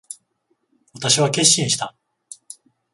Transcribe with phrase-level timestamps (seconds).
[0.95, 1.95] 私は決心した。